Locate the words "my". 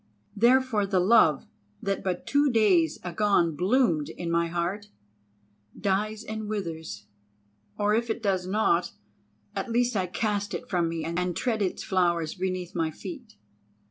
4.31-4.47, 12.73-12.89